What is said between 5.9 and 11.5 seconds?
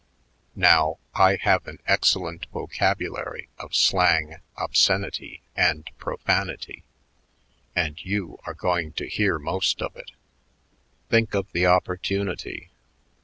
profanity; and you are going to hear most of it. Think